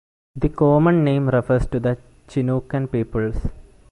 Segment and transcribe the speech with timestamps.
[0.35, 1.95] The common name refers to the
[2.27, 3.35] Chinookan peoples.